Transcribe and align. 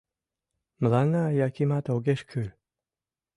Мыланна 0.81 1.23
Якимат 1.47 1.85
огеш 1.95 2.21
кӱл! 2.29 2.49